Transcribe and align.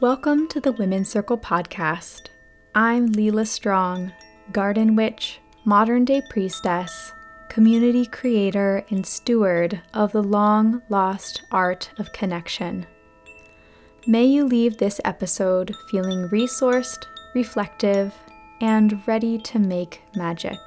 Welcome 0.00 0.46
to 0.50 0.60
the 0.60 0.70
Women's 0.70 1.10
Circle 1.10 1.38
podcast. 1.38 2.28
I'm 2.72 3.06
Leila 3.06 3.44
Strong, 3.44 4.12
garden 4.52 4.94
witch, 4.94 5.40
modern 5.64 6.04
day 6.04 6.22
priestess, 6.30 7.12
community 7.48 8.06
creator, 8.06 8.84
and 8.90 9.04
steward 9.04 9.82
of 9.94 10.12
the 10.12 10.22
long 10.22 10.82
lost 10.88 11.42
art 11.50 11.90
of 11.98 12.12
connection. 12.12 12.86
May 14.06 14.24
you 14.26 14.44
leave 14.44 14.78
this 14.78 15.00
episode 15.04 15.74
feeling 15.90 16.28
resourced, 16.28 17.06
reflective, 17.34 18.14
and 18.60 19.02
ready 19.08 19.36
to 19.38 19.58
make 19.58 20.02
magic. 20.14 20.58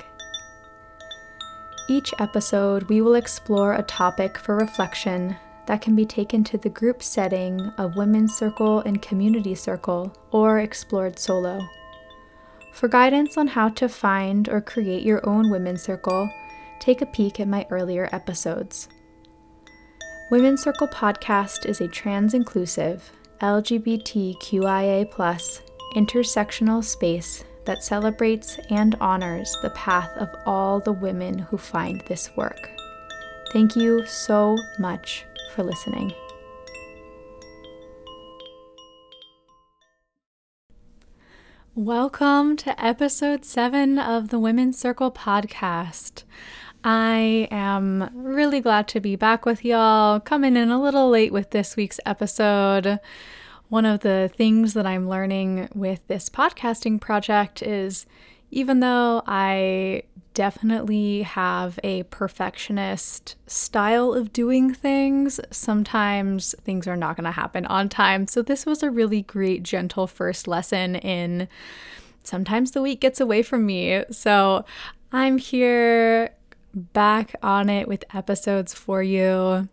Each 1.87 2.13
episode, 2.19 2.83
we 2.89 2.99
will 2.99 3.15
explore 3.15 3.75
a 3.75 3.83
topic 3.83 4.37
for 4.37 4.57
reflection 4.57 5.37
that 5.71 5.79
can 5.79 5.95
be 5.95 6.05
taken 6.05 6.43
to 6.43 6.57
the 6.57 6.67
group 6.67 7.01
setting 7.01 7.57
of 7.77 7.95
Women's 7.95 8.35
Circle 8.35 8.79
and 8.81 9.01
Community 9.01 9.55
Circle 9.55 10.13
or 10.31 10.59
explored 10.59 11.17
solo. 11.17 11.61
For 12.73 12.89
guidance 12.89 13.37
on 13.37 13.47
how 13.47 13.69
to 13.69 13.87
find 13.87 14.49
or 14.49 14.59
create 14.59 15.03
your 15.03 15.25
own 15.25 15.49
Women's 15.49 15.81
Circle, 15.81 16.29
take 16.81 17.01
a 17.01 17.05
peek 17.05 17.39
at 17.39 17.47
my 17.47 17.65
earlier 17.69 18.09
episodes. 18.11 18.89
Women's 20.29 20.61
Circle 20.61 20.89
podcast 20.89 21.65
is 21.65 21.79
a 21.79 21.87
trans 21.87 22.33
inclusive, 22.33 23.09
LGBTQIA, 23.39 25.07
intersectional 25.95 26.83
space 26.83 27.45
that 27.63 27.81
celebrates 27.81 28.59
and 28.69 28.97
honors 28.99 29.55
the 29.61 29.69
path 29.69 30.11
of 30.17 30.27
all 30.45 30.81
the 30.81 30.91
women 30.91 31.39
who 31.39 31.57
find 31.57 32.01
this 32.07 32.29
work. 32.35 32.69
Thank 33.53 33.77
you 33.77 34.05
so 34.05 34.57
much 34.77 35.25
for 35.51 35.63
listening. 35.63 36.13
Welcome 41.75 42.57
to 42.57 42.83
episode 42.83 43.45
seven 43.45 43.97
of 43.97 44.29
the 44.29 44.39
Women's 44.39 44.77
Circle 44.77 45.11
podcast. 45.11 46.23
I 46.83 47.47
am 47.51 48.09
really 48.13 48.59
glad 48.59 48.87
to 48.89 48.99
be 48.99 49.15
back 49.15 49.45
with 49.45 49.63
y'all, 49.63 50.19
coming 50.19 50.57
in 50.57 50.69
a 50.69 50.81
little 50.81 51.09
late 51.09 51.31
with 51.31 51.51
this 51.51 51.75
week's 51.75 51.99
episode. 52.05 52.99
One 53.69 53.85
of 53.85 54.01
the 54.01 54.29
things 54.35 54.73
that 54.73 54.85
I'm 54.85 55.07
learning 55.07 55.69
with 55.73 56.05
this 56.07 56.27
podcasting 56.29 56.99
project 56.99 57.61
is 57.61 58.05
even 58.51 58.79
though 58.81 59.23
I 59.25 60.03
definitely 60.33 61.23
have 61.23 61.79
a 61.83 62.03
perfectionist 62.03 63.35
style 63.47 64.13
of 64.13 64.31
doing 64.31 64.73
things. 64.73 65.39
Sometimes 65.51 66.55
things 66.61 66.87
are 66.87 66.95
not 66.95 67.15
going 67.17 67.25
to 67.25 67.31
happen 67.31 67.65
on 67.65 67.89
time. 67.89 68.27
So, 68.27 68.41
this 68.41 68.65
was 68.65 68.83
a 68.83 68.89
really 68.91 69.23
great, 69.23 69.63
gentle 69.63 70.07
first 70.07 70.47
lesson 70.47 70.95
in 70.95 71.47
sometimes 72.23 72.71
the 72.71 72.81
week 72.81 73.01
gets 73.01 73.19
away 73.19 73.41
from 73.41 73.65
me. 73.65 74.03
So, 74.11 74.65
I'm 75.11 75.37
here 75.37 76.33
back 76.73 77.35
on 77.43 77.69
it 77.69 77.87
with 77.87 78.05
episodes 78.13 78.73
for 78.73 79.03
you. 79.03 79.67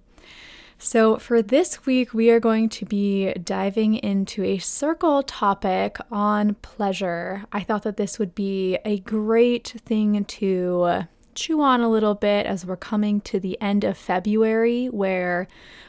So, 0.81 1.19
for 1.19 1.43
this 1.43 1.85
week, 1.87 2.15
we 2.15 2.31
are 2.31 2.39
going 2.39 2.69
to 2.69 2.85
be 2.85 3.33
diving 3.33 3.97
into 3.97 4.45
a 4.45 4.59
circle 4.59 5.25
topic 5.25 5.99
on 6.13 6.55
pleasure. 6.63 7.45
I 7.51 7.65
thought 7.65 7.83
that 7.83 7.97
this 7.97 8.21
would 8.21 8.33
be 8.33 8.79
a 8.85 9.01
great 9.01 9.75
thing 9.85 10.25
to 10.25 11.09
chew 11.35 11.61
on 11.61 11.81
a 11.81 11.89
little 11.89 12.15
bit 12.15 12.47
as 12.47 12.65
we're 12.65 12.77
coming 12.77 13.21
to 13.23 13.41
the 13.41 13.61
end 13.61 13.83
of 13.83 13.99
February, 13.99 14.87
where 14.87 15.49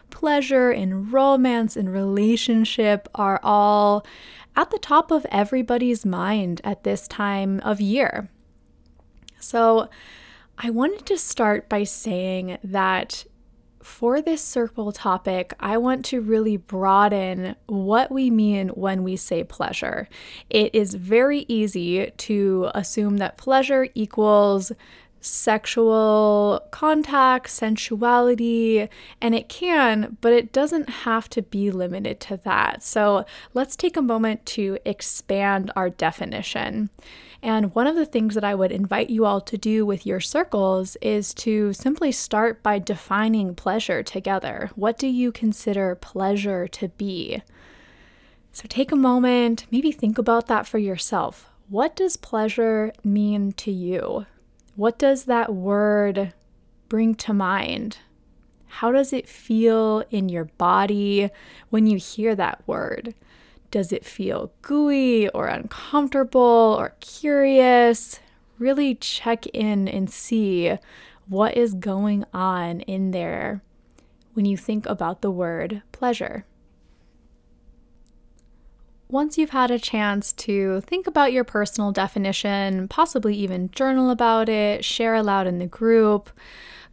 pleasure 0.10 0.72
and 0.72 1.14
romance 1.14 1.78
and 1.78 1.94
relationship 1.94 3.08
are 3.14 3.40
all 3.44 4.04
at 4.56 4.72
the 4.72 4.80
top 4.80 5.12
of 5.12 5.24
everybody's 5.30 6.04
mind 6.04 6.62
at 6.64 6.84
this 6.84 7.08
time 7.08 7.60
of 7.60 7.80
year. 7.80 8.32
So, 9.40 9.88
I 10.58 10.72
wanted 10.72 11.06
to 11.06 11.18
start 11.20 11.70
by 11.70 11.84
saying 11.84 12.58
that 12.64 13.26
for 13.82 14.22
this 14.22 14.42
circle 14.44 14.92
topic, 14.92 15.54
I 15.60 15.78
want 15.78 16.06
to 16.06 16.22
really 16.22 16.58
broaden 16.58 17.56
what 17.68 18.12
we 18.12 18.30
mean 18.30 18.70
when 18.70 19.04
we 19.04 19.16
say 19.16 19.44
pleasure. 19.44 20.10
It 20.50 20.74
is 20.76 20.94
very 20.94 21.46
easy 21.48 22.12
to 22.12 22.70
assume 22.74 23.18
that 23.18 23.38
pleasure 23.38 23.88
equals 23.96 24.72
sexual 25.22 26.62
contact, 26.72 27.50
sensuality, 27.50 28.88
and 29.22 29.36
it 29.36 29.50
can, 29.50 30.18
but 30.22 30.34
it 30.34 30.54
doesn't 30.54 30.90
have 30.90 31.30
to 31.30 31.42
be 31.42 31.72
limited 31.72 32.20
to 32.22 32.38
that. 32.38 32.84
So 32.84 33.26
let's 33.54 33.76
take 33.76 33.98
a 33.98 34.02
moment 34.02 34.46
to 34.48 34.78
expand 34.86 35.72
our 35.76 35.90
definition. 35.90 36.90
And 37.42 37.74
one 37.74 37.88
of 37.88 37.96
the 37.96 38.06
things 38.06 38.36
that 38.36 38.44
I 38.44 38.54
would 38.54 38.72
invite 38.72 39.10
you 39.10 39.26
all 39.26 39.40
to 39.42 39.58
do 39.58 39.86
with 39.86 40.06
your 40.06 40.20
circles 40.20 40.98
is 41.02 41.34
to 41.36 41.72
simply 41.72 42.12
start 42.12 42.62
by 42.62 42.80
defining 42.80 43.56
pleasure 43.56 44.04
together. 44.04 44.72
What 44.76 44.98
do 44.98 45.08
you 45.08 45.32
consider 45.32 45.96
pleasure 45.96 46.68
to 46.68 46.90
be? 46.90 47.42
So 48.52 48.66
take 48.68 48.92
a 48.92 48.98
moment, 48.98 49.68
maybe 49.72 49.92
think 49.92 50.18
about 50.18 50.48
that 50.48 50.68
for 50.68 50.80
yourself. 50.80 51.50
What 51.70 51.96
does 51.96 52.18
pleasure 52.18 52.92
mean 53.04 53.54
to 53.54 53.72
you? 53.72 54.26
What 54.76 55.00
does 55.00 55.26
that 55.26 55.54
word 55.54 56.34
bring 56.90 57.16
to 57.16 57.34
mind? 57.34 58.00
How 58.66 58.92
does 58.92 59.14
it 59.14 59.30
feel 59.30 60.04
in 60.10 60.30
your 60.30 60.46
body 60.46 61.30
when 61.70 61.88
you 61.88 61.98
hear 61.98 62.36
that 62.36 62.64
word? 62.68 63.14
Does 63.72 63.92
it 63.92 64.06
feel 64.06 64.52
gooey 64.62 65.30
or 65.30 65.48
uncomfortable 65.48 66.76
or 66.80 66.96
curious? 67.00 68.20
Really 68.58 68.96
check 68.96 69.46
in 69.48 69.88
and 69.88 70.10
see 70.10 70.78
what 71.28 71.56
is 71.56 71.76
going 71.76 72.26
on 72.34 72.82
in 72.82 73.12
there 73.12 73.62
when 74.34 74.46
you 74.46 74.58
think 74.58 74.86
about 74.86 75.22
the 75.22 75.32
word 75.32 75.84
pleasure. 75.92 76.46
Once 79.12 79.38
you've 79.38 79.50
had 79.50 79.72
a 79.72 79.80
chance 79.80 80.34
to 80.34 80.82
think 80.82 81.08
about 81.08 81.34
your 81.34 81.44
personal 81.44 81.92
definition, 81.92 82.88
possibly 82.88 83.36
even 83.36 83.72
journal 83.72 84.12
about 84.12 84.48
it, 84.48 84.86
share 84.86 85.16
aloud 85.16 85.48
in 85.48 85.58
the 85.58 85.66
group, 85.66 86.30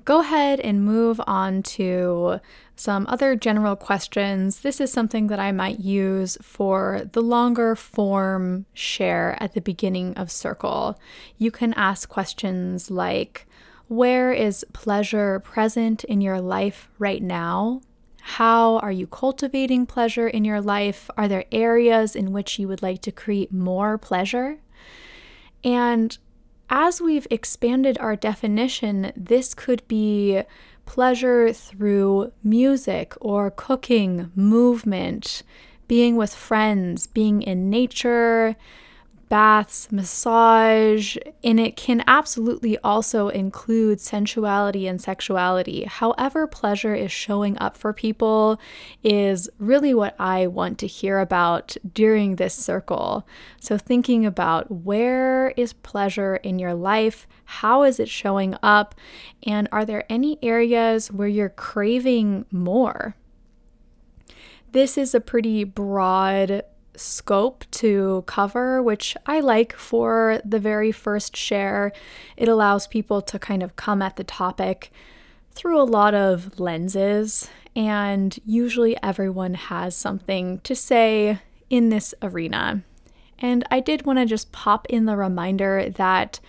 go 0.07 0.21
ahead 0.21 0.61
and 0.61 0.85
move 0.85 1.21
on 1.27 1.63
to 1.65 2.41
some 2.77 3.07
other 3.09 3.35
general 3.35 3.75
questions. 3.75 4.61
This 4.61 4.81
is 4.81 4.93
something 4.93 5.27
that 5.27 5.41
I 5.41 5.51
might 5.51 5.81
use 5.81 6.39
for 6.41 7.03
the 7.13 7.21
longer 7.21 7.75
form 7.75 8.67
share 8.73 9.37
at 9.41 9.53
the 9.55 9.61
beginning 9.61 10.15
of 10.17 10.31
Circle. 10.31 10.99
You 11.37 11.51
can 11.51 11.75
ask 11.75 12.09
questions 12.09 12.91
like 12.91 13.47
Where 13.89 14.33
is 14.33 14.65
pleasure 14.73 15.41
present 15.41 16.05
in 16.05 16.21
your 16.21 16.41
life 16.41 16.89
right 16.99 17.23
now? 17.23 17.83
How 18.23 18.79
are 18.79 18.93
you 18.93 19.09
cultivating 19.09 19.87
pleasure 19.87 20.29
in 20.29 20.45
your 20.45 20.61
life? 20.61 21.11
Are 21.17 21.29
there 21.29 21.47
areas 21.51 22.15
in 22.15 22.33
which 22.33 22.59
you 22.59 22.69
would 22.69 22.83
like 22.83 23.03
to 23.03 23.13
create 23.13 23.53
more 23.53 23.99
pleasure? 23.99 24.59
And 25.65 26.17
as 26.69 27.01
we've 27.01 27.27
expanded 27.31 27.99
our 27.99 28.17
definition, 28.17 29.13
this 29.17 29.55
could 29.55 29.87
be 29.89 30.43
pleasure 30.85 31.53
through 31.53 32.33
music 32.43 33.15
or 33.21 33.51
cooking, 33.51 34.31
movement, 34.35 35.43
being 35.89 36.17
with 36.17 36.35
friends, 36.35 37.07
being 37.07 37.43
in 37.43 37.71
nature, 37.71 38.57
baths, 39.29 39.91
massage, 39.91 41.17
and 41.43 41.59
it 41.59 41.77
can 41.77 42.03
absolutely 42.07 42.79
also 42.79 43.29
include 43.29 44.01
sensuality 44.01 44.87
and 44.87 45.01
sexuality. 45.01 45.85
However, 45.85 46.47
pleasure 46.47 46.95
is 46.95 47.11
showing 47.11 47.59
up 47.59 47.77
for 47.77 47.93
people 47.93 48.61
is 49.03 49.49
really 49.59 49.95
what 49.95 50.15
I 50.19 50.47
want 50.47 50.79
to 50.79 50.87
hear 50.87 51.19
about 51.19 51.77
during 51.93 52.37
this 52.37 52.55
circle. 52.55 53.27
So, 53.61 53.77
thinking 53.77 54.25
about 54.25 54.71
where 54.71 55.51
is 55.57 55.73
pleasure 55.73 56.37
in 56.37 56.59
your 56.59 56.75
life? 56.75 57.27
How 57.45 57.83
is 57.83 57.99
it 57.99 58.09
showing 58.09 58.57
up? 58.63 58.95
And 59.45 59.69
are 59.73 59.85
there 59.85 60.05
any 60.09 60.39
areas 60.43 61.11
where 61.11 61.29
you're 61.29 61.49
craving 61.49 62.47
more? 62.51 63.17
This 64.73 64.99
is 64.99 65.15
a 65.15 65.21
pretty 65.21 65.65
broad 65.65 66.63
scope 66.97 67.65
to 67.73 68.25
cover, 68.27 68.83
which 68.83 69.17
I 69.27 69.41
like 69.41 69.75
for 69.75 70.41
the 70.45 70.59
very 70.59 70.93
first 70.93 71.37
share. 71.37 71.93
It 72.37 72.49
allows 72.49 72.87
people 72.87 73.23
to 73.23 73.39
kind 73.39 73.63
of 73.63 73.77
come 73.77 74.03
at 74.03 74.17
the 74.17 74.25
topic 74.25 74.91
through 75.53 75.81
a 75.81 75.85
lot 75.85 76.15
of 76.15 76.61
lenses, 76.61 77.49
and 77.75 78.39
usually 78.45 78.97
everyone 79.03 79.55
has 79.55 79.97
something 79.97 80.61
to 80.61 80.75
say 80.75 81.41
in 81.71 81.89
this 81.89 82.15
arena. 82.23 82.83
And 83.39 83.65
I 83.71 83.81
did 83.81 84.07
want 84.07 84.19
to 84.19 84.27
just 84.27 84.53
pop 84.53 84.87
in 84.89 85.05
the 85.05 85.17
reminder 85.17 85.91
that 85.91 86.41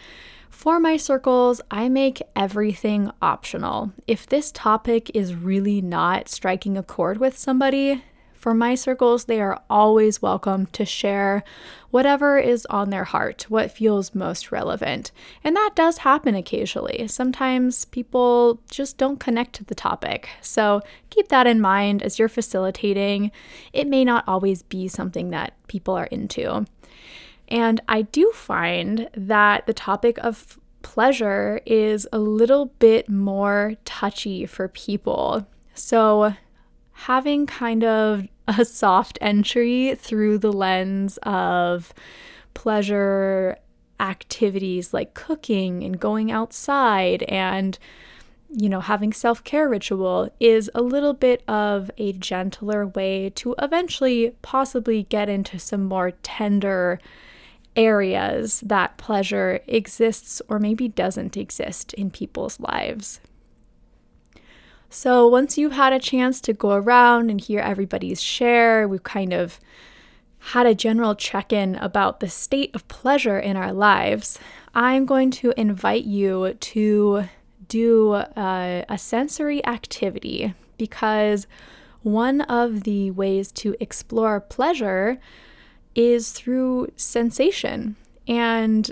for 0.49 0.79
my 0.79 0.97
circles, 0.97 1.61
I 1.69 1.87
make 1.87 2.21
everything 2.35 3.11
optional. 3.21 3.93
If 4.07 4.25
this 4.25 4.51
topic 4.51 5.11
is 5.13 5.35
really 5.35 5.81
not 5.81 6.29
striking 6.29 6.77
a 6.77 6.83
chord 6.83 7.19
with 7.19 7.37
somebody, 7.37 8.03
For 8.37 8.53
my 8.53 8.75
circles, 8.75 9.25
they 9.25 9.41
are 9.41 9.59
always 9.67 10.21
welcome 10.21 10.67
to 10.67 10.85
share 10.85 11.43
whatever 11.89 12.37
is 12.37 12.67
on 12.67 12.91
their 12.91 13.03
heart, 13.03 13.47
what 13.49 13.71
feels 13.71 14.13
most 14.13 14.51
relevant. 14.51 15.11
And 15.43 15.55
that 15.55 15.71
does 15.75 15.99
happen 15.99 16.35
occasionally. 16.35 17.07
Sometimes 17.07 17.85
people 17.85 18.61
just 18.69 18.97
don't 18.99 19.19
connect 19.19 19.53
to 19.55 19.63
the 19.63 19.75
topic. 19.75 20.29
So 20.41 20.81
keep 21.09 21.29
that 21.29 21.47
in 21.47 21.59
mind 21.59 22.03
as 22.03 22.19
you're 22.19 22.29
facilitating. 22.29 23.31
It 23.73 23.87
may 23.87 24.05
not 24.05 24.23
always 24.27 24.61
be 24.61 24.87
something 24.87 25.31
that 25.31 25.53
people 25.67 25.95
are 25.95 26.05
into. 26.05 26.65
And 27.47 27.81
I 27.87 28.03
do 28.03 28.31
find 28.35 29.09
that 29.15 29.65
the 29.65 29.73
topic 29.73 30.19
of 30.19 30.59
pleasure 30.83 31.59
is 31.65 32.07
a 32.13 32.19
little 32.19 32.67
bit 32.77 33.09
more 33.09 33.73
touchy 33.83 34.45
for 34.45 34.67
people. 34.67 35.47
So, 35.73 36.33
having 36.97 37.45
kind 37.45 37.83
of 37.83 38.27
a 38.47 38.65
soft 38.65 39.19
entry 39.21 39.93
through 39.95 40.39
the 40.39 40.51
lens 40.51 41.19
of 41.21 41.93
pleasure 42.55 43.55
activities 43.99 44.95
like 44.95 45.13
cooking 45.13 45.83
and 45.83 45.99
going 45.99 46.31
outside 46.31 47.21
and 47.23 47.77
you 48.49 48.67
know 48.67 48.79
having 48.79 49.13
self-care 49.13 49.69
ritual 49.69 50.27
is 50.39 50.71
a 50.73 50.81
little 50.81 51.13
bit 51.13 51.43
of 51.47 51.91
a 51.99 52.13
gentler 52.13 52.87
way 52.87 53.29
to 53.29 53.53
eventually 53.59 54.33
possibly 54.41 55.03
get 55.03 55.29
into 55.29 55.59
some 55.59 55.83
more 55.83 56.11
tender 56.23 56.99
areas 57.75 58.61
that 58.61 58.97
pleasure 58.97 59.59
exists 59.67 60.41
or 60.49 60.57
maybe 60.57 60.87
doesn't 60.87 61.37
exist 61.37 61.93
in 61.93 62.09
people's 62.09 62.59
lives. 62.59 63.19
So, 64.89 65.27
once 65.27 65.57
you've 65.57 65.73
had 65.73 65.93
a 65.93 65.99
chance 65.99 66.39
to 66.41 66.53
go 66.53 66.71
around 66.71 67.29
and 67.29 67.41
hear 67.41 67.59
everybody's 67.59 68.21
share, 68.21 68.87
we've 68.87 69.03
kind 69.03 69.33
of 69.33 69.59
had 70.39 70.65
a 70.65 70.75
general 70.75 71.13
check 71.13 71.51
in 71.51 71.75
about 71.75 72.19
the 72.19 72.29
state 72.29 72.73
of 72.73 72.87
pleasure 72.87 73.37
in 73.37 73.57
our 73.57 73.73
lives. 73.73 74.39
I'm 74.73 75.05
going 75.05 75.31
to 75.31 75.53
invite 75.59 76.05
you 76.05 76.53
to 76.53 77.25
do 77.67 78.13
a, 78.13 78.85
a 78.87 78.97
sensory 78.97 79.65
activity 79.65 80.53
because 80.77 81.47
one 82.03 82.41
of 82.41 82.83
the 82.83 83.11
ways 83.11 83.51
to 83.51 83.75
explore 83.81 84.39
pleasure 84.39 85.19
is 85.95 86.31
through 86.31 86.87
sensation 86.95 87.95
and 88.27 88.91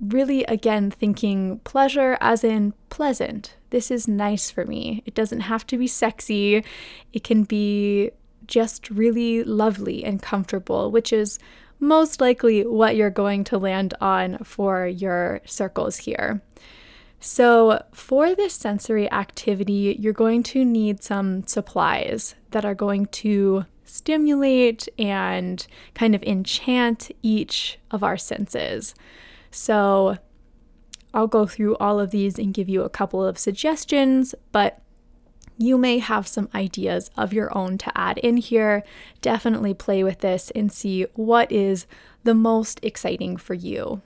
really, 0.00 0.44
again, 0.44 0.90
thinking 0.90 1.60
pleasure 1.60 2.16
as 2.20 2.44
in 2.44 2.74
pleasant. 2.90 3.56
This 3.70 3.90
is 3.90 4.06
nice 4.06 4.50
for 4.50 4.64
me. 4.64 5.02
It 5.06 5.14
doesn't 5.14 5.40
have 5.40 5.66
to 5.68 5.78
be 5.78 5.86
sexy, 5.86 6.64
it 7.12 7.24
can 7.24 7.44
be 7.44 8.10
just 8.46 8.90
really 8.90 9.42
lovely 9.42 10.04
and 10.04 10.22
comfortable, 10.22 10.90
which 10.90 11.12
is 11.12 11.38
most 11.80 12.20
likely 12.20 12.64
what 12.64 12.96
you're 12.96 13.10
going 13.10 13.44
to 13.44 13.58
land 13.58 13.94
on 14.00 14.38
for 14.38 14.86
your 14.86 15.40
circles 15.44 15.98
here. 15.98 16.40
So, 17.18 17.82
for 17.92 18.34
this 18.34 18.54
sensory 18.54 19.10
activity, 19.10 19.96
you're 19.98 20.12
going 20.12 20.42
to 20.44 20.64
need 20.64 21.02
some 21.02 21.46
supplies 21.46 22.34
that 22.50 22.64
are 22.64 22.74
going 22.74 23.06
to 23.06 23.64
stimulate 23.84 24.88
and 24.98 25.66
kind 25.94 26.14
of 26.14 26.22
enchant 26.22 27.10
each 27.22 27.78
of 27.90 28.02
our 28.02 28.16
senses. 28.16 28.94
So 29.56 30.18
I'll 31.14 31.26
go 31.26 31.46
through 31.46 31.76
all 31.78 31.98
of 31.98 32.10
these 32.10 32.38
and 32.38 32.52
give 32.52 32.68
you 32.68 32.82
a 32.82 32.90
couple 32.90 33.24
of 33.24 33.38
suggestions, 33.38 34.34
but 34.52 34.82
you 35.56 35.78
may 35.78 35.98
have 35.98 36.28
some 36.28 36.50
ideas 36.54 37.10
of 37.16 37.32
your 37.32 37.56
own 37.56 37.78
to 37.78 37.98
add 37.98 38.18
in 38.18 38.36
here. 38.36 38.84
Definitely 39.22 39.72
play 39.72 40.04
with 40.04 40.20
this 40.20 40.52
and 40.54 40.70
see 40.70 41.06
what 41.14 41.50
is 41.50 41.86
the 42.22 42.34
most 42.34 42.80
exciting 42.82 43.38
for 43.38 43.54
you. 43.54 44.02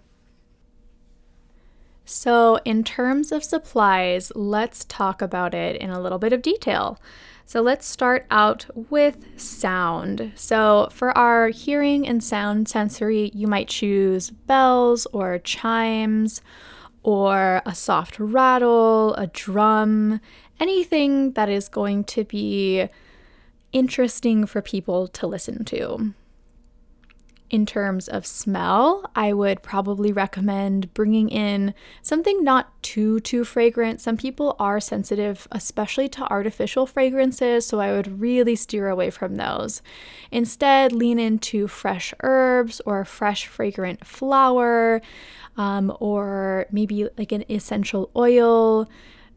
So, 2.13 2.59
in 2.65 2.83
terms 2.83 3.31
of 3.31 3.45
supplies, 3.45 4.33
let's 4.35 4.85
talk 4.87 5.23
about 5.23 5.55
it 5.55 5.81
in 5.81 5.91
a 5.91 6.01
little 6.01 6.19
bit 6.19 6.33
of 6.33 6.43
detail. 6.43 6.99
So 7.47 7.63
let's 7.63 7.87
start 7.87 8.27
out 8.31 8.67
with 8.75 9.25
sound. 9.41 10.33
So 10.35 10.89
for 10.93 11.17
our 11.17 11.49
hearing 11.49 12.07
and 12.07 12.23
sound 12.23 12.69
sensory, 12.69 13.31
you 13.33 13.47
might 13.47 13.69
choose 13.69 14.31
bells 14.31 15.07
or 15.13 15.39
chimes 15.39 16.43
or 17.05 17.63
a 17.65 17.75
soft 17.75 18.19
rattle, 18.19 19.15
a 19.15 19.29
drum, 19.29 20.21
anything 20.59 21.33
that 21.33 21.49
is 21.49 21.69
going 21.69 22.05
to 22.05 22.25
be 22.25 22.89
interesting 23.73 24.47
for 24.47 24.61
people 24.61 25.07
to 25.09 25.27
listen 25.27 25.65
to. 25.67 26.13
In 27.51 27.67
terms 27.67 28.07
of 28.07 28.27
smell, 28.27 29.11
I 29.17 29.33
would 29.33 29.61
probably 29.61 30.13
recommend 30.13 30.95
bringing 30.95 31.29
in 31.29 31.75
something 32.01 32.45
not 32.45 32.81
too 32.81 33.19
too 33.19 33.43
fragrant. 33.43 34.01
Some 34.01 34.17
people 34.17 34.55
are 34.61 34.79
sensitive 34.79 35.49
especially 35.51 36.09
to 36.11 36.31
artificial 36.31 36.87
fragrances, 36.87 37.67
so 37.67 37.81
I 37.81 37.91
would 37.91 38.21
really 38.21 38.55
steer 38.55 38.89
away 38.89 39.11
from 39.11 39.35
those. 39.35 39.83
Instead, 40.31 40.93
lean 40.93 41.19
into 41.19 41.67
fresh 41.67 42.15
herbs 42.23 42.81
or 42.87 43.05
fresh 43.05 43.49
fragrant 43.49 44.07
flower 44.07 45.03
um, 45.57 45.93
or 45.99 46.67
maybe 46.71 47.09
like 47.19 47.33
an 47.33 47.45
essential 47.51 48.13
oil 48.15 48.89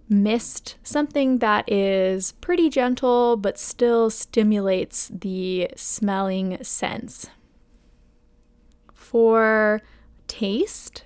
mist, 0.08 0.76
something 0.84 1.40
that 1.40 1.72
is 1.72 2.34
pretty 2.34 2.70
gentle 2.70 3.38
but 3.38 3.58
still 3.58 4.12
stimulates 4.12 5.10
the 5.12 5.68
smelling 5.76 6.64
sense 6.64 7.28
for 9.14 9.80
taste, 10.28 11.04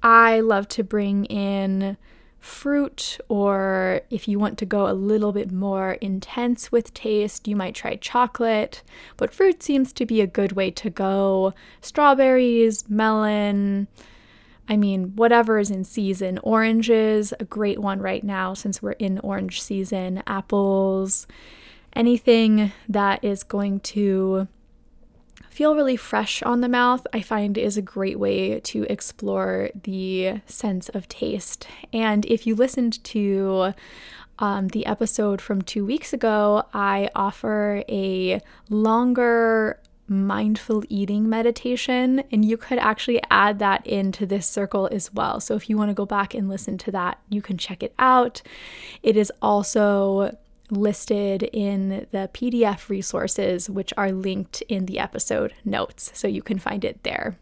I 0.00 0.38
love 0.38 0.68
to 0.68 0.84
bring 0.84 1.24
in 1.24 1.96
fruit, 2.38 3.18
or 3.28 4.02
if 4.10 4.28
you 4.28 4.38
want 4.38 4.58
to 4.58 4.64
go 4.64 4.88
a 4.88 4.94
little 4.94 5.32
bit 5.32 5.50
more 5.50 5.94
intense 5.94 6.70
with 6.70 6.94
taste, 6.94 7.48
you 7.48 7.56
might 7.56 7.74
try 7.74 7.96
chocolate. 7.96 8.84
But 9.16 9.34
fruit 9.34 9.60
seems 9.60 9.92
to 9.94 10.06
be 10.06 10.20
a 10.20 10.28
good 10.28 10.52
way 10.52 10.70
to 10.70 10.88
go. 10.88 11.52
Strawberries, 11.80 12.88
melon, 12.88 13.88
I 14.68 14.76
mean, 14.76 15.16
whatever 15.16 15.58
is 15.58 15.72
in 15.72 15.82
season. 15.82 16.38
Oranges, 16.44 17.34
a 17.40 17.44
great 17.44 17.80
one 17.80 17.98
right 17.98 18.22
now 18.22 18.54
since 18.54 18.80
we're 18.80 18.92
in 18.92 19.18
orange 19.18 19.60
season. 19.60 20.22
Apples, 20.28 21.26
anything 21.92 22.70
that 22.88 23.24
is 23.24 23.42
going 23.42 23.80
to 23.80 24.46
feel 25.56 25.74
really 25.74 25.96
fresh 25.96 26.42
on 26.42 26.60
the 26.60 26.68
mouth, 26.68 27.06
I 27.14 27.22
find 27.22 27.56
is 27.56 27.78
a 27.78 27.82
great 27.82 28.18
way 28.18 28.60
to 28.60 28.82
explore 28.90 29.70
the 29.84 30.42
sense 30.44 30.90
of 30.90 31.08
taste. 31.08 31.66
And 31.94 32.26
if 32.26 32.46
you 32.46 32.54
listened 32.54 33.02
to 33.04 33.72
um, 34.38 34.68
the 34.68 34.84
episode 34.84 35.40
from 35.40 35.62
two 35.62 35.86
weeks 35.86 36.12
ago, 36.12 36.66
I 36.74 37.08
offer 37.14 37.82
a 37.88 38.42
longer 38.68 39.80
mindful 40.06 40.84
eating 40.90 41.26
meditation, 41.26 42.22
and 42.30 42.44
you 42.44 42.58
could 42.58 42.78
actually 42.78 43.22
add 43.30 43.58
that 43.60 43.86
into 43.86 44.26
this 44.26 44.46
circle 44.46 44.90
as 44.92 45.14
well. 45.14 45.40
So 45.40 45.54
if 45.54 45.70
you 45.70 45.78
want 45.78 45.88
to 45.88 45.94
go 45.94 46.04
back 46.04 46.34
and 46.34 46.50
listen 46.50 46.76
to 46.76 46.90
that, 46.90 47.18
you 47.30 47.40
can 47.40 47.56
check 47.56 47.82
it 47.82 47.94
out. 47.98 48.42
It 49.02 49.16
is 49.16 49.32
also 49.40 50.36
listed 50.70 51.44
in 51.52 52.06
the 52.10 52.30
PDF 52.32 52.88
resources, 52.88 53.70
which 53.70 53.92
are 53.96 54.12
linked 54.12 54.62
in 54.62 54.86
the 54.86 54.98
episode 54.98 55.54
notes, 55.64 56.10
so 56.14 56.26
you 56.28 56.42
can 56.42 56.58
find 56.58 56.84
it 56.84 57.02
there. 57.02 57.36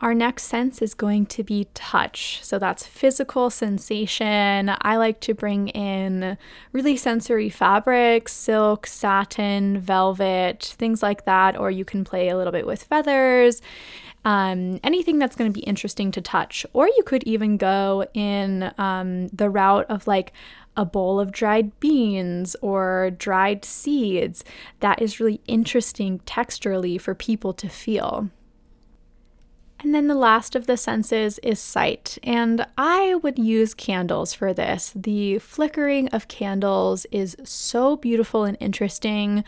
Our 0.00 0.12
next 0.12 0.44
sense 0.44 0.82
is 0.82 0.92
going 0.92 1.26
to 1.26 1.42
be 1.42 1.68
touch. 1.72 2.40
So 2.42 2.58
that's 2.58 2.86
physical 2.86 3.48
sensation. 3.48 4.70
I 4.82 4.96
like 4.96 5.20
to 5.20 5.32
bring 5.32 5.68
in 5.68 6.36
really 6.72 6.96
sensory 6.98 7.48
fabrics, 7.48 8.32
silk, 8.32 8.86
satin, 8.86 9.78
velvet, 9.78 10.74
things 10.78 11.02
like 11.02 11.24
that, 11.24 11.56
or 11.56 11.70
you 11.70 11.86
can 11.86 12.04
play 12.04 12.28
a 12.28 12.36
little 12.36 12.52
bit 12.52 12.66
with 12.66 12.82
feathers. 12.82 13.62
Um, 14.26 14.80
anything 14.82 15.18
that's 15.18 15.36
going 15.36 15.50
to 15.50 15.58
be 15.58 15.64
interesting 15.64 16.10
to 16.12 16.20
touch. 16.20 16.66
Or 16.72 16.86
you 16.86 17.02
could 17.06 17.22
even 17.24 17.56
go 17.56 18.06
in 18.14 18.72
um, 18.78 19.28
the 19.28 19.48
route 19.48 19.86
of 19.88 20.06
like 20.06 20.32
a 20.76 20.84
bowl 20.84 21.20
of 21.20 21.32
dried 21.32 21.78
beans 21.80 22.56
or 22.60 23.10
dried 23.16 23.64
seeds. 23.64 24.44
That 24.80 25.00
is 25.00 25.20
really 25.20 25.40
interesting 25.46 26.20
texturally 26.20 27.00
for 27.00 27.14
people 27.14 27.52
to 27.54 27.68
feel. 27.68 28.30
And 29.84 29.94
then 29.94 30.08
the 30.08 30.14
last 30.14 30.56
of 30.56 30.66
the 30.66 30.78
senses 30.78 31.38
is 31.40 31.60
sight. 31.60 32.16
And 32.22 32.66
I 32.78 33.16
would 33.16 33.38
use 33.38 33.74
candles 33.74 34.32
for 34.32 34.54
this. 34.54 34.94
The 34.96 35.38
flickering 35.40 36.08
of 36.08 36.26
candles 36.26 37.04
is 37.12 37.36
so 37.44 37.96
beautiful 37.98 38.44
and 38.44 38.56
interesting. 38.60 39.44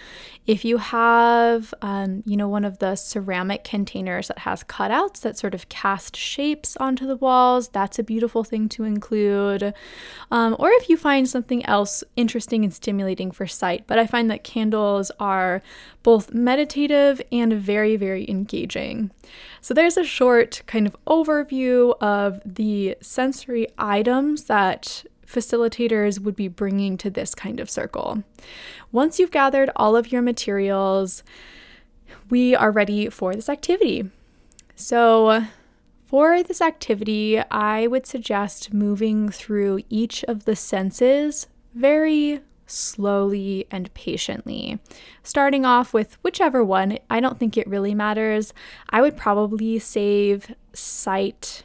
If 0.47 0.63
you 0.63 0.77
have, 0.77 1.73
um, 1.81 2.23
you 2.27 2.37
know, 2.37 2.49
one 2.49 2.67
of 2.67 2.81
the 2.81 2.97
ceramic 2.97 3.65
containers 3.65 4.29
that 4.29 4.41
has 4.41 4.63
cutouts 4.63 5.23
that 5.23 5.39
sort 5.39 5.55
of 5.55 5.71
cast 5.71 6.15
shapes 6.15 6.77
onto 6.77 7.07
the 7.07 7.17
walls, 7.17 7.69
that's 7.69 7.99
a 7.99 8.05
beautiful 8.05 8.45
thing 8.45 8.69
to 8.69 8.85
include. 8.85 9.73
Um, 10.31 10.55
or 10.59 10.69
if 10.73 10.91
you 10.91 10.99
find 10.99 11.27
something 11.27 11.65
else 11.65 12.05
interesting 12.15 12.63
and 12.63 12.75
stimulating 12.75 13.31
for 13.31 13.47
sight. 13.47 13.85
But 13.87 13.99
I 13.99 14.07
find 14.07 14.31
that 14.31 14.45
candles 14.45 15.11
are 15.19 15.63
both 16.03 16.35
meditative 16.35 17.23
and 17.33 17.55
very, 17.55 17.97
very 17.97 18.29
engaging. 18.29 19.11
So 19.61 19.75
there's 19.75 19.97
a 19.97 20.05
short 20.05 20.26
kind 20.67 20.87
of 20.87 20.97
overview 21.07 21.97
of 22.01 22.41
the 22.45 22.97
sensory 23.01 23.67
items 23.79 24.45
that 24.45 25.05
facilitators 25.27 26.21
would 26.21 26.37
be 26.37 26.49
bringing 26.49 26.97
to 26.99 27.11
this 27.11 27.35
kind 27.35 27.61
of 27.61 27.69
circle. 27.69 28.23
Once 28.93 29.19
you've 29.19 29.31
gathered 29.31 29.71
all 29.77 29.97
of 29.97 30.13
your 30.13 30.23
materials, 30.23 31.23
we 32.31 32.55
are 32.55 32.71
ready 32.71 33.09
for 33.09 33.35
this 33.35 33.49
activity. 33.49 34.09
So, 34.75 35.45
for 36.05 36.43
this 36.43 36.61
activity, 36.61 37.41
I 37.51 37.89
would 37.89 38.07
suggest 38.07 38.73
moving 38.73 39.29
through 39.29 39.81
each 39.91 40.23
of 40.25 40.45
the 40.45 40.55
senses 40.55 41.49
very 41.75 42.41
slowly 42.67 43.67
and 43.71 43.93
patiently. 43.95 44.79
Starting 45.23 45.65
off 45.65 45.95
with 45.95 46.19
whichever 46.23 46.65
one, 46.65 46.99
I 47.09 47.21
don't 47.21 47.39
think 47.39 47.57
it 47.57 47.69
really 47.69 47.95
matters. 47.95 48.53
I 48.91 49.01
would 49.01 49.17
probably 49.17 49.79
save 49.79 50.55
sight. 50.73 51.65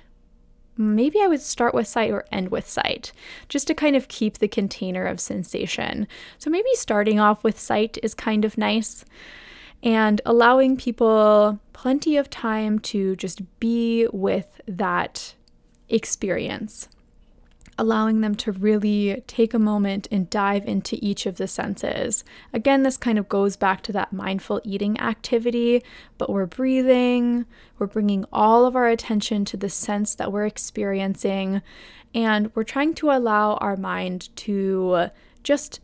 Maybe 0.77 1.22
I 1.22 1.27
would 1.27 1.41
start 1.41 1.74
with 1.74 1.88
sight 1.88 2.12
or 2.12 2.25
end 2.31 2.50
with 2.50 2.67
sight, 2.67 3.12
just 3.50 3.67
to 3.67 3.74
kind 3.74 3.96
of 3.96 4.08
keep 4.08 4.38
the 4.38 4.48
container 4.48 5.05
of 5.05 5.20
sensation. 5.20 6.08
So 6.38 6.50
maybe 6.50 6.70
starting 6.74 7.20
off 7.20 7.43
with 7.43 7.60
sight 7.60 7.98
is 8.01 8.13
kind 8.13 8.46
of 8.46 8.58
nice 8.58 9.03
and 9.84 10.22
allowing 10.25 10.77
people 10.77 11.60
plenty 11.74 12.17
of 12.17 12.29
time 12.29 12.79
to 12.79 13.15
just 13.15 13.41
be 13.60 14.08
with 14.13 14.62
that 14.67 15.34
experience 15.89 16.88
allowing 17.81 18.21
them 18.21 18.35
to 18.35 18.51
really 18.51 19.23
take 19.25 19.55
a 19.55 19.59
moment 19.59 20.07
and 20.11 20.29
dive 20.29 20.63
into 20.67 21.00
each 21.01 21.25
of 21.25 21.38
the 21.38 21.47
senses. 21.47 22.23
Again, 22.53 22.83
this 22.83 22.95
kind 22.95 23.17
of 23.17 23.27
goes 23.27 23.55
back 23.55 23.81
to 23.81 23.91
that 23.93 24.13
mindful 24.13 24.61
eating 24.63 25.00
activity, 25.00 25.81
but 26.19 26.29
we're 26.29 26.45
breathing, 26.45 27.47
we're 27.79 27.88
bringing 27.88 28.23
all 28.31 28.65
of 28.67 28.75
our 28.75 28.88
attention 28.88 29.45
to 29.45 29.57
the 29.57 29.67
sense 29.67 30.13
that 30.13 30.31
we're 30.31 30.45
experiencing, 30.45 31.63
and 32.13 32.55
we're 32.55 32.63
trying 32.63 32.93
to 32.93 33.09
allow 33.09 33.55
our 33.55 33.75
mind 33.75 34.29
to 34.35 35.07
just 35.41 35.79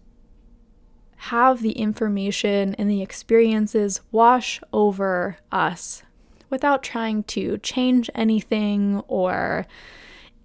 have 1.15 1.63
the 1.63 1.71
information 1.71 2.75
and 2.75 2.91
the 2.91 3.01
experiences 3.01 4.01
wash 4.11 4.61
over 4.71 5.37
us 5.51 6.03
without 6.51 6.83
trying 6.83 7.23
to 7.23 7.57
change 7.57 8.07
anything 8.13 9.01
or 9.07 9.65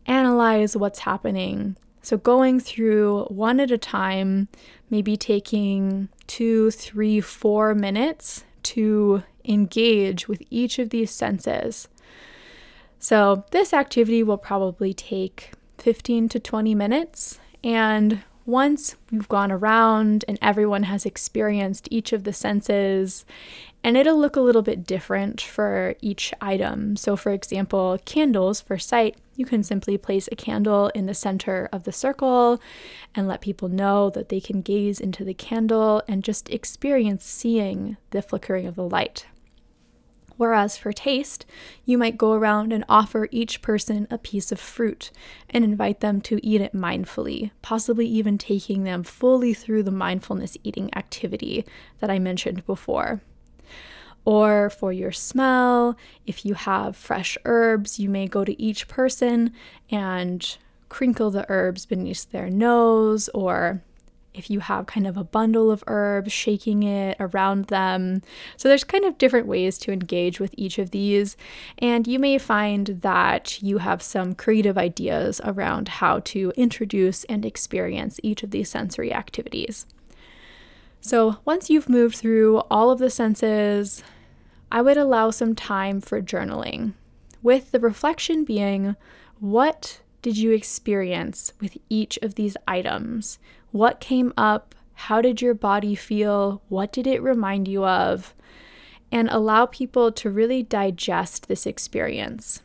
analyze 0.06 0.76
what's 0.76 1.00
happening. 1.00 1.76
So, 2.02 2.16
going 2.16 2.58
through 2.58 3.24
one 3.24 3.60
at 3.60 3.70
a 3.70 3.78
time, 3.78 4.48
maybe 4.90 5.16
taking 5.16 6.08
two, 6.26 6.70
three, 6.72 7.20
four 7.20 7.74
minutes 7.74 8.44
to 8.64 9.22
engage 9.44 10.28
with 10.28 10.42
each 10.50 10.78
of 10.78 10.90
these 10.90 11.10
senses. 11.10 11.88
So, 12.98 13.44
this 13.50 13.72
activity 13.72 14.22
will 14.22 14.38
probably 14.38 14.92
take 14.92 15.52
15 15.78 16.28
to 16.30 16.40
20 16.40 16.74
minutes. 16.74 17.38
And 17.64 18.22
once 18.46 18.96
we've 19.10 19.28
gone 19.28 19.52
around 19.52 20.24
and 20.26 20.38
everyone 20.42 20.84
has 20.84 21.06
experienced 21.06 21.88
each 21.90 22.12
of 22.12 22.24
the 22.24 22.32
senses 22.32 23.24
and 23.84 23.96
it'll 23.96 24.18
look 24.18 24.36
a 24.36 24.40
little 24.40 24.62
bit 24.62 24.86
different 24.86 25.40
for 25.40 25.94
each 26.00 26.32
item. 26.40 26.96
So, 26.96 27.16
for 27.16 27.32
example, 27.32 27.98
candles 28.04 28.60
for 28.60 28.78
sight, 28.78 29.16
you 29.34 29.44
can 29.44 29.62
simply 29.62 29.98
place 29.98 30.28
a 30.30 30.36
candle 30.36 30.88
in 30.88 31.06
the 31.06 31.14
center 31.14 31.68
of 31.72 31.84
the 31.84 31.92
circle 31.92 32.60
and 33.14 33.26
let 33.26 33.40
people 33.40 33.68
know 33.68 34.10
that 34.10 34.28
they 34.28 34.40
can 34.40 34.62
gaze 34.62 35.00
into 35.00 35.24
the 35.24 35.34
candle 35.34 36.02
and 36.06 36.22
just 36.22 36.50
experience 36.50 37.24
seeing 37.24 37.96
the 38.10 38.22
flickering 38.22 38.66
of 38.66 38.76
the 38.76 38.88
light. 38.88 39.26
Whereas 40.36 40.76
for 40.76 40.92
taste, 40.92 41.46
you 41.84 41.98
might 41.98 42.18
go 42.18 42.32
around 42.32 42.72
and 42.72 42.84
offer 42.88 43.28
each 43.30 43.62
person 43.62 44.08
a 44.10 44.18
piece 44.18 44.50
of 44.50 44.58
fruit 44.58 45.10
and 45.50 45.64
invite 45.64 46.00
them 46.00 46.20
to 46.22 46.44
eat 46.44 46.60
it 46.60 46.74
mindfully, 46.74 47.50
possibly 47.60 48.06
even 48.06 48.38
taking 48.38 48.84
them 48.84 49.02
fully 49.02 49.54
through 49.54 49.82
the 49.82 49.90
mindfulness 49.90 50.56
eating 50.64 50.90
activity 50.96 51.64
that 52.00 52.10
I 52.10 52.18
mentioned 52.18 52.66
before. 52.66 53.20
Or 54.24 54.70
for 54.70 54.92
your 54.92 55.12
smell, 55.12 55.96
if 56.26 56.44
you 56.44 56.54
have 56.54 56.96
fresh 56.96 57.36
herbs, 57.44 57.98
you 57.98 58.08
may 58.08 58.28
go 58.28 58.44
to 58.44 58.60
each 58.60 58.86
person 58.86 59.52
and 59.90 60.56
crinkle 60.88 61.30
the 61.30 61.46
herbs 61.48 61.86
beneath 61.86 62.30
their 62.30 62.50
nose, 62.50 63.28
or 63.34 63.82
if 64.34 64.48
you 64.48 64.60
have 64.60 64.86
kind 64.86 65.06
of 65.06 65.16
a 65.16 65.24
bundle 65.24 65.70
of 65.70 65.84
herbs, 65.86 66.32
shaking 66.32 66.82
it 66.84 67.16
around 67.20 67.66
them. 67.66 68.22
So 68.56 68.68
there's 68.68 68.84
kind 68.84 69.04
of 69.04 69.18
different 69.18 69.46
ways 69.46 69.76
to 69.78 69.92
engage 69.92 70.40
with 70.40 70.54
each 70.56 70.78
of 70.78 70.90
these, 70.90 71.36
and 71.78 72.06
you 72.06 72.18
may 72.18 72.38
find 72.38 72.86
that 73.02 73.62
you 73.62 73.78
have 73.78 74.02
some 74.02 74.34
creative 74.34 74.78
ideas 74.78 75.40
around 75.44 75.88
how 75.88 76.20
to 76.20 76.52
introduce 76.56 77.24
and 77.24 77.44
experience 77.44 78.20
each 78.22 78.42
of 78.42 78.52
these 78.52 78.70
sensory 78.70 79.12
activities. 79.12 79.86
So, 81.04 81.38
once 81.44 81.68
you've 81.68 81.88
moved 81.88 82.14
through 82.14 82.58
all 82.70 82.92
of 82.92 83.00
the 83.00 83.10
senses, 83.10 84.04
I 84.70 84.82
would 84.82 84.96
allow 84.96 85.30
some 85.30 85.56
time 85.56 86.00
for 86.00 86.22
journaling, 86.22 86.92
with 87.42 87.72
the 87.72 87.80
reflection 87.80 88.44
being 88.44 88.94
what 89.40 90.00
did 90.22 90.36
you 90.36 90.52
experience 90.52 91.54
with 91.60 91.76
each 91.88 92.20
of 92.22 92.36
these 92.36 92.56
items? 92.68 93.40
What 93.72 93.98
came 93.98 94.32
up? 94.36 94.76
How 94.94 95.20
did 95.20 95.42
your 95.42 95.54
body 95.54 95.96
feel? 95.96 96.62
What 96.68 96.92
did 96.92 97.08
it 97.08 97.20
remind 97.20 97.66
you 97.66 97.84
of? 97.84 98.32
And 99.10 99.28
allow 99.28 99.66
people 99.66 100.12
to 100.12 100.30
really 100.30 100.62
digest 100.62 101.48
this 101.48 101.66
experience. 101.66 102.62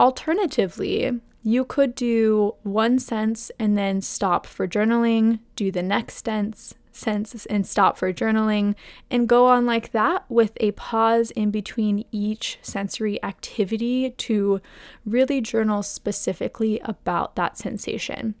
Alternatively, 0.00 1.20
you 1.44 1.64
could 1.64 1.94
do 1.94 2.56
one 2.64 2.98
sense 2.98 3.52
and 3.60 3.78
then 3.78 4.02
stop 4.02 4.46
for 4.46 4.66
journaling, 4.66 5.38
do 5.54 5.70
the 5.70 5.82
next 5.82 6.24
sense, 6.24 6.74
sense 6.94 7.46
and 7.46 7.66
stop 7.66 7.96
for 7.96 8.12
journaling, 8.12 8.74
and 9.10 9.28
go 9.28 9.46
on 9.46 9.66
like 9.66 9.92
that 9.92 10.24
with 10.28 10.52
a 10.58 10.70
pause 10.72 11.30
in 11.32 11.50
between 11.50 12.04
each 12.12 12.58
sensory 12.62 13.22
activity 13.22 14.10
to 14.10 14.60
really 15.04 15.40
journal 15.40 15.82
specifically 15.82 16.80
about 16.84 17.36
that 17.36 17.58
sensation. 17.58 18.34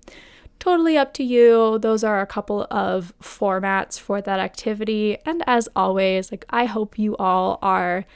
Totally 0.58 0.96
up 0.96 1.12
to 1.14 1.24
you. 1.24 1.78
Those 1.78 2.04
are 2.04 2.20
a 2.20 2.26
couple 2.26 2.66
of 2.70 3.12
formats 3.20 3.98
for 4.00 4.22
that 4.22 4.40
activity. 4.40 5.18
And 5.26 5.42
as 5.46 5.68
always, 5.76 6.30
like 6.30 6.46
I 6.48 6.64
hope 6.64 6.98
you 6.98 7.16
all 7.16 7.58
are 7.60 8.06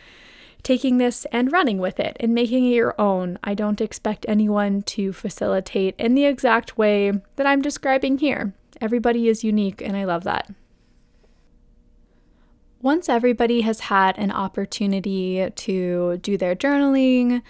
taking 0.62 0.98
this 0.98 1.26
and 1.30 1.52
running 1.52 1.78
with 1.78 2.00
it 2.00 2.16
and 2.20 2.34
making 2.34 2.64
it 2.64 2.74
your 2.74 2.94
own. 2.98 3.38
I 3.44 3.54
don't 3.54 3.80
expect 3.80 4.24
anyone 4.28 4.82
to 4.82 5.12
facilitate 5.12 5.94
in 5.98 6.14
the 6.14 6.24
exact 6.24 6.78
way 6.78 7.12
that 7.36 7.46
I'm 7.46 7.60
describing 7.60 8.18
here. 8.18 8.54
Everybody 8.80 9.28
is 9.28 9.44
unique, 9.44 9.82
and 9.82 9.96
I 9.96 10.04
love 10.04 10.24
that. 10.24 10.50
Once 12.80 13.08
everybody 13.08 13.62
has 13.62 13.80
had 13.80 14.16
an 14.18 14.30
opportunity 14.30 15.50
to 15.56 16.16
do 16.18 16.36
their 16.36 16.54
journaling, 16.54 17.42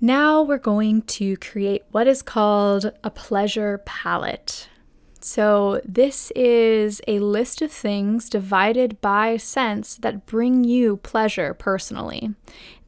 now 0.00 0.42
we're 0.42 0.58
going 0.58 1.02
to 1.02 1.36
create 1.36 1.84
what 1.90 2.06
is 2.06 2.22
called 2.22 2.92
a 3.04 3.10
pleasure 3.10 3.78
palette. 3.86 4.68
So, 5.20 5.80
this 5.84 6.30
is 6.36 7.00
a 7.08 7.18
list 7.18 7.62
of 7.62 7.72
things 7.72 8.28
divided 8.28 9.00
by 9.00 9.38
sense 9.38 9.96
that 9.96 10.26
bring 10.26 10.62
you 10.64 10.98
pleasure 10.98 11.54
personally. 11.54 12.34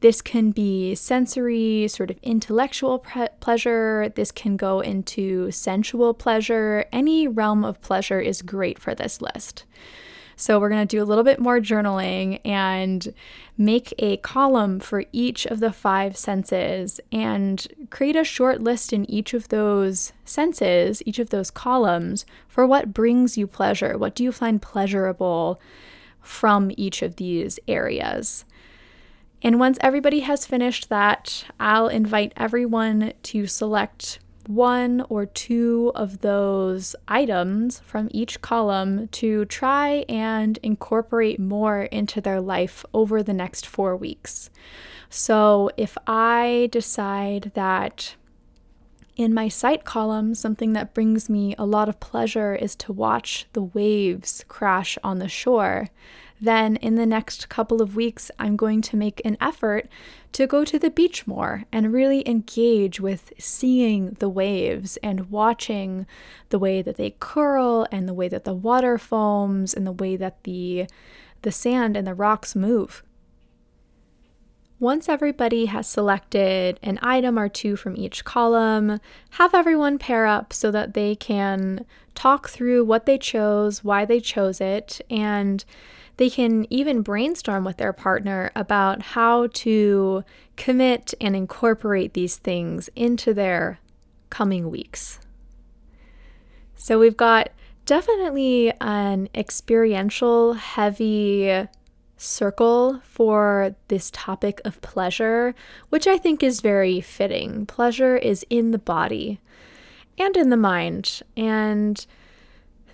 This 0.01 0.21
can 0.21 0.51
be 0.51 0.95
sensory, 0.95 1.87
sort 1.89 2.09
of 2.09 2.17
intellectual 2.23 2.99
pre- 2.99 3.27
pleasure. 3.41 4.11
This 4.15 4.31
can 4.31 4.55
go 4.55 4.79
into 4.79 5.51
sensual 5.51 6.13
pleasure. 6.13 6.85
Any 6.93 7.27
realm 7.27 7.65
of 7.65 7.81
pleasure 7.81 8.21
is 8.21 8.41
great 8.41 8.79
for 8.79 8.95
this 8.95 9.21
list. 9.21 9.65
So, 10.37 10.57
we're 10.57 10.69
going 10.69 10.87
to 10.87 10.95
do 10.95 11.03
a 11.03 11.05
little 11.05 11.25
bit 11.25 11.41
more 11.41 11.59
journaling 11.59 12.39
and 12.45 13.13
make 13.57 13.93
a 13.97 14.15
column 14.17 14.79
for 14.79 15.03
each 15.11 15.45
of 15.45 15.59
the 15.59 15.73
five 15.73 16.15
senses 16.15 17.01
and 17.11 17.67
create 17.89 18.15
a 18.15 18.23
short 18.23 18.61
list 18.61 18.93
in 18.93 19.09
each 19.11 19.33
of 19.33 19.49
those 19.49 20.13
senses, 20.23 21.03
each 21.05 21.19
of 21.19 21.29
those 21.29 21.51
columns, 21.51 22.25
for 22.47 22.65
what 22.65 22.93
brings 22.93 23.37
you 23.37 23.47
pleasure. 23.47 23.97
What 23.97 24.15
do 24.15 24.23
you 24.23 24.31
find 24.31 24.61
pleasurable 24.61 25.59
from 26.21 26.71
each 26.77 27.01
of 27.01 27.17
these 27.17 27.59
areas? 27.67 28.45
And 29.41 29.59
once 29.59 29.77
everybody 29.81 30.21
has 30.21 30.45
finished 30.45 30.89
that, 30.89 31.45
I'll 31.59 31.87
invite 31.87 32.33
everyone 32.35 33.13
to 33.23 33.47
select 33.47 34.19
one 34.47 35.05
or 35.09 35.27
two 35.27 35.91
of 35.93 36.21
those 36.21 36.95
items 37.07 37.79
from 37.81 38.09
each 38.11 38.41
column 38.41 39.07
to 39.09 39.45
try 39.45 40.03
and 40.09 40.57
incorporate 40.63 41.39
more 41.39 41.83
into 41.83 42.19
their 42.19 42.41
life 42.41 42.83
over 42.93 43.21
the 43.21 43.33
next 43.33 43.67
four 43.67 43.95
weeks. 43.95 44.49
So 45.09 45.69
if 45.77 45.97
I 46.07 46.69
decide 46.71 47.51
that 47.53 48.15
in 49.15 49.33
my 49.33 49.49
sight 49.49 49.83
column, 49.83 50.33
something 50.33 50.73
that 50.73 50.93
brings 50.93 51.29
me 51.29 51.53
a 51.57 51.65
lot 51.65 51.87
of 51.87 51.99
pleasure 51.99 52.55
is 52.55 52.75
to 52.77 52.93
watch 52.93 53.45
the 53.53 53.61
waves 53.61 54.43
crash 54.47 54.97
on 55.03 55.19
the 55.19 55.27
shore 55.27 55.89
then 56.41 56.77
in 56.77 56.95
the 56.95 57.05
next 57.05 57.49
couple 57.49 57.81
of 57.81 57.95
weeks, 57.95 58.31
I'm 58.39 58.55
going 58.55 58.81
to 58.83 58.97
make 58.97 59.21
an 59.25 59.37
effort 59.41 59.89
to 60.33 60.47
go 60.47 60.63
to 60.63 60.79
the 60.79 60.89
beach 60.89 61.27
more 61.27 61.65
and 61.71 61.91
really 61.91 62.27
engage 62.27 62.99
with 62.99 63.33
seeing 63.37 64.15
the 64.19 64.29
waves 64.29 64.97
and 64.97 65.29
watching 65.29 66.05
the 66.49 66.59
way 66.59 66.81
that 66.81 66.97
they 66.97 67.15
curl 67.19 67.87
and 67.91 68.07
the 68.07 68.13
way 68.13 68.27
that 68.29 68.45
the 68.45 68.53
water 68.53 68.97
foams 68.97 69.73
and 69.73 69.85
the 69.85 69.91
way 69.91 70.15
that 70.15 70.43
the 70.43 70.87
the 71.41 71.51
sand 71.51 71.95
and 71.95 72.05
the 72.05 72.13
rocks 72.13 72.53
move. 72.53 73.01
Once 74.77 75.09
everybody 75.09 75.65
has 75.65 75.87
selected 75.87 76.79
an 76.81 76.97
item 77.01 77.37
or 77.37 77.49
two 77.49 77.75
from 77.75 77.97
each 77.97 78.23
column, 78.23 78.99
have 79.31 79.53
everyone 79.53 79.97
pair 79.97 80.25
up 80.25 80.53
so 80.53 80.71
that 80.71 80.93
they 80.93 81.15
can 81.15 81.85
talk 82.15 82.47
through 82.49 82.83
what 82.83 83.05
they 83.05 83.17
chose, 83.17 83.83
why 83.83 84.05
they 84.05 84.21
chose 84.21 84.61
it, 84.61 85.01
and 85.09 85.65
they 86.19 86.29
can 86.29 86.67
even 86.69 87.01
brainstorm 87.01 87.63
with 87.63 87.77
their 87.77 87.93
partner 87.93 88.51
about 88.53 89.01
how 89.01 89.47
to 89.53 90.21
commit 90.57 91.13
and 91.21 91.33
incorporate 91.33 92.13
these 92.13 92.35
things 92.35 92.89
into 92.93 93.33
their 93.33 93.79
coming 94.29 94.69
weeks. 94.69 95.21
So 96.75 96.99
we've 96.99 97.15
got 97.15 97.51
definitely 97.85 98.73
an 98.81 99.29
experiential, 99.33 100.55
heavy 100.55 101.65
circle 102.17 102.99
for 103.05 103.73
this 103.87 104.11
topic 104.13 104.59
of 104.65 104.81
pleasure, 104.81 105.55
which 105.87 106.05
I 106.05 106.17
think 106.17 106.43
is 106.43 106.59
very 106.59 106.99
fitting. 106.99 107.65
Pleasure 107.65 108.17
is 108.17 108.45
in 108.49 108.71
the 108.71 108.77
body 108.77 109.39
and 110.17 110.35
in 110.35 110.49
the 110.49 110.57
mind. 110.57 111.21
And 111.37 112.05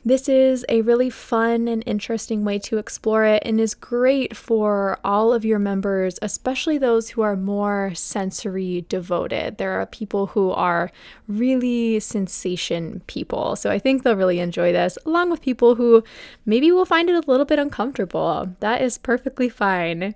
this 0.07 0.29
is 0.29 0.63
a 0.69 0.81
really 0.81 1.09
fun 1.09 1.67
and 1.67 1.81
interesting 1.87 2.45
way 2.45 2.59
to 2.59 2.77
explore 2.77 3.25
it 3.25 3.41
and 3.43 3.59
is 3.59 3.73
great 3.73 4.37
for 4.37 4.99
all 5.03 5.33
of 5.33 5.43
your 5.43 5.57
members, 5.57 6.19
especially 6.21 6.77
those 6.77 7.09
who 7.09 7.23
are 7.23 7.35
more 7.35 7.91
sensory 7.95 8.85
devoted. 8.87 9.57
There 9.57 9.81
are 9.81 9.87
people 9.87 10.27
who 10.27 10.51
are 10.51 10.91
really 11.27 11.99
sensation 11.99 13.01
people. 13.07 13.55
So 13.55 13.71
I 13.71 13.79
think 13.79 14.03
they'll 14.03 14.15
really 14.15 14.39
enjoy 14.39 14.71
this, 14.71 14.99
along 15.07 15.31
with 15.31 15.41
people 15.41 15.73
who 15.73 16.03
maybe 16.45 16.71
will 16.71 16.85
find 16.85 17.09
it 17.09 17.15
a 17.15 17.31
little 17.31 17.45
bit 17.45 17.57
uncomfortable. 17.57 18.53
That 18.59 18.83
is 18.83 18.99
perfectly 18.99 19.49
fine. 19.49 20.13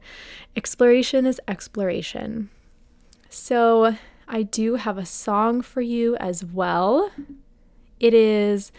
Exploration 0.55 1.25
is 1.25 1.41
exploration. 1.47 2.51
So 3.27 3.95
I 4.27 4.43
do 4.43 4.75
have 4.75 4.99
a 4.99 5.05
song 5.05 5.63
for 5.63 5.81
you 5.81 6.15
as 6.17 6.45
well. 6.45 7.09
It 7.99 8.13
is 8.13 8.71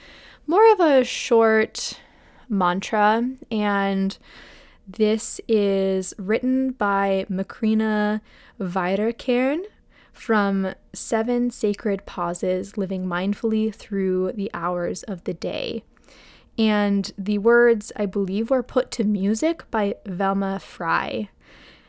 more 0.50 0.72
of 0.72 0.80
a 0.80 1.04
short 1.04 2.00
mantra, 2.48 3.24
and 3.52 4.18
this 4.84 5.40
is 5.46 6.12
written 6.18 6.72
by 6.72 7.24
Macrina 7.30 8.20
Wiederkehr 8.58 9.62
from 10.12 10.74
Seven 10.92 11.52
Sacred 11.52 12.04
Pauses 12.04 12.76
Living 12.76 13.06
Mindfully 13.06 13.72
Through 13.72 14.32
the 14.32 14.50
Hours 14.52 15.04
of 15.04 15.22
the 15.22 15.34
Day. 15.34 15.84
And 16.58 17.12
the 17.16 17.38
words, 17.38 17.92
I 17.94 18.06
believe, 18.06 18.50
were 18.50 18.64
put 18.64 18.90
to 18.90 19.04
music 19.04 19.70
by 19.70 19.94
Velma 20.04 20.58
Frye. 20.58 21.28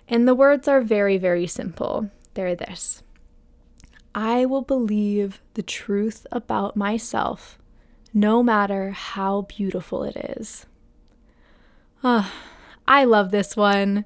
And 0.08 0.27
the 0.27 0.36
words 0.36 0.68
are 0.68 0.82
very, 0.82 1.18
very 1.18 1.48
simple. 1.48 2.12
They're 2.36 2.56
this 2.56 3.01
I 4.13 4.46
will 4.46 4.62
believe 4.62 5.41
the 5.56 5.63
truth 5.63 6.27
about 6.32 6.77
myself 6.77 7.58
no 8.13 8.44
matter 8.44 8.91
how 8.91 9.41
beautiful 9.44 10.03
it 10.03 10.15
is. 10.38 10.65
Oh, 12.03 12.32
I 12.88 13.03
love 13.06 13.32
this 13.32 13.56
one. 13.56 14.06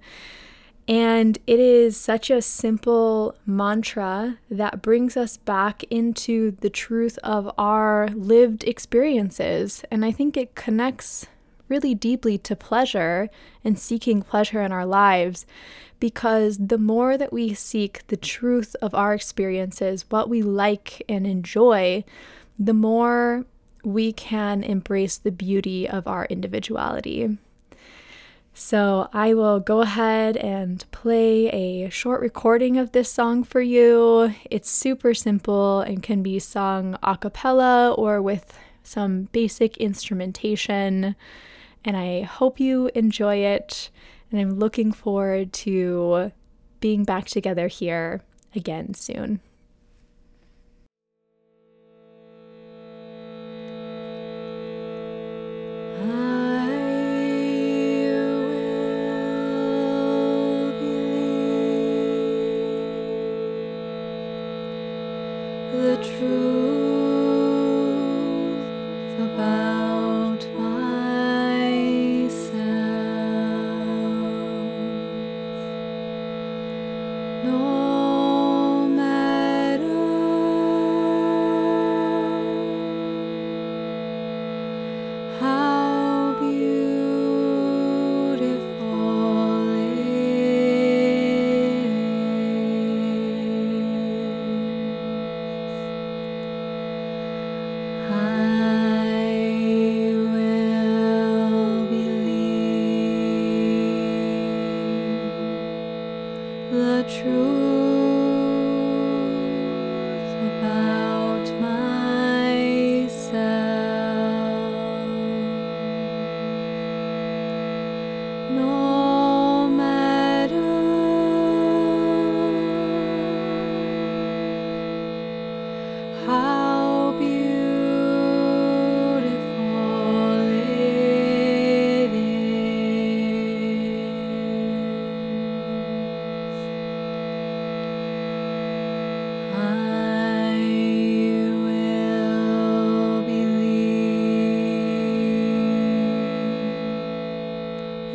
And 0.87 1.39
it 1.47 1.59
is 1.59 1.97
such 1.97 2.29
a 2.29 2.41
simple 2.43 3.35
mantra 3.45 4.37
that 4.51 4.83
brings 4.83 5.17
us 5.17 5.37
back 5.37 5.83
into 5.85 6.51
the 6.51 6.69
truth 6.69 7.17
of 7.23 7.51
our 7.57 8.09
lived 8.09 8.63
experiences. 8.65 9.83
And 9.89 10.05
I 10.05 10.11
think 10.11 10.37
it 10.37 10.53
connects 10.53 11.25
really 11.67 11.95
deeply 11.95 12.37
to 12.37 12.55
pleasure 12.55 13.29
and 13.63 13.79
seeking 13.79 14.21
pleasure 14.21 14.61
in 14.61 14.71
our 14.71 14.85
lives 14.85 15.47
because 15.99 16.57
the 16.59 16.77
more 16.77 17.17
that 17.17 17.33
we 17.33 17.55
seek 17.55 18.05
the 18.07 18.17
truth 18.17 18.75
of 18.81 18.93
our 18.93 19.15
experiences, 19.15 20.05
what 20.09 20.29
we 20.29 20.43
like 20.43 21.01
and 21.09 21.25
enjoy, 21.25 22.03
the 22.59 22.73
more 22.73 23.45
we 23.85 24.11
can 24.11 24.63
embrace 24.63 25.17
the 25.17 25.31
beauty 25.31 25.87
of 25.87 26.07
our 26.07 26.25
individuality. 26.25 27.37
So, 28.57 29.09
I 29.11 29.33
will 29.33 29.59
go 29.59 29.81
ahead 29.81 30.37
and 30.37 30.83
play 30.91 31.47
a 31.49 31.89
short 31.89 32.21
recording 32.21 32.77
of 32.77 32.93
this 32.93 33.11
song 33.11 33.43
for 33.43 33.59
you. 33.59 34.33
It's 34.49 34.69
super 34.69 35.13
simple 35.13 35.81
and 35.81 36.01
can 36.01 36.23
be 36.23 36.39
sung 36.39 36.97
a 37.03 37.17
cappella 37.17 37.91
or 37.91 38.21
with 38.21 38.57
some 38.81 39.23
basic 39.33 39.75
instrumentation. 39.77 41.17
And 41.83 41.97
I 41.97 42.21
hope 42.21 42.59
you 42.59 42.89
enjoy 42.95 43.37
it. 43.37 43.89
And 44.31 44.39
I'm 44.39 44.57
looking 44.57 44.93
forward 44.93 45.51
to 45.53 46.31
being 46.79 47.03
back 47.03 47.25
together 47.25 47.67
here 47.67 48.21
again 48.55 48.93
soon. 48.93 49.41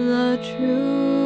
The 0.01 0.39
truth 0.43 1.20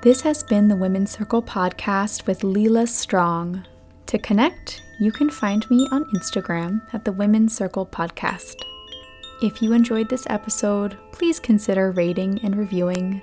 This 0.00 0.20
has 0.20 0.44
been 0.44 0.68
the 0.68 0.76
Women's 0.76 1.10
Circle 1.10 1.42
podcast 1.42 2.28
with 2.28 2.44
Leila 2.44 2.86
Strong. 2.86 3.66
To 4.06 4.18
connect, 4.18 4.80
you 5.00 5.10
can 5.10 5.28
find 5.28 5.68
me 5.70 5.88
on 5.90 6.04
Instagram 6.14 6.80
at 6.92 7.04
the 7.04 7.10
Women's 7.10 7.54
Circle 7.54 7.84
podcast. 7.84 8.54
If 9.42 9.60
you 9.60 9.72
enjoyed 9.72 10.08
this 10.08 10.24
episode, 10.30 10.96
please 11.10 11.40
consider 11.40 11.90
rating 11.90 12.38
and 12.44 12.56
reviewing. 12.56 13.20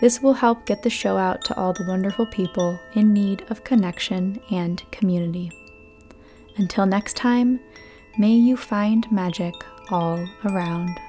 This 0.00 0.22
will 0.22 0.34
help 0.34 0.66
get 0.66 0.82
the 0.82 0.88
show 0.88 1.16
out 1.16 1.44
to 1.46 1.56
all 1.56 1.72
the 1.72 1.86
wonderful 1.88 2.26
people 2.26 2.78
in 2.94 3.12
need 3.12 3.44
of 3.50 3.64
connection 3.64 4.40
and 4.52 4.82
community. 4.92 5.50
Until 6.56 6.86
next 6.86 7.16
time, 7.16 7.60
may 8.18 8.32
you 8.32 8.56
find 8.56 9.10
magic 9.10 9.54
all 9.90 10.24
around. 10.44 11.00